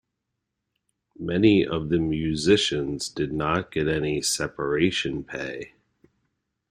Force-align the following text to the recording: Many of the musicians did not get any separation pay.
Many 1.19 1.63
of 1.63 1.89
the 1.89 1.99
musicians 1.99 3.07
did 3.07 3.31
not 3.31 3.69
get 3.71 3.87
any 3.87 4.23
separation 4.23 5.23
pay. 5.23 5.73